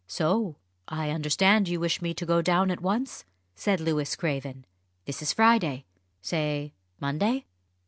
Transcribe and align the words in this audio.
"So 0.07 0.55
I 0.87 1.11
understand 1.11 1.67
you 1.69 1.79
wish 1.79 2.01
me 2.01 2.15
to 2.15 2.25
go 2.25 2.41
down 2.41 2.71
at 2.71 2.81
once?" 2.81 3.23
said 3.53 3.79
Louis 3.79 4.15
Craven. 4.15 4.65
"This 5.05 5.21
is 5.21 5.31
Friday 5.31 5.85
say 6.23 6.73
Monday?" 6.99 7.45